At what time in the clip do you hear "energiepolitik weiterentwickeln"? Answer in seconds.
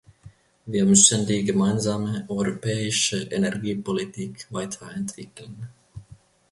3.17-5.69